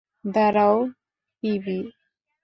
[0.25, 0.77] দাঁড়াও,
[1.43, 1.79] পিবি।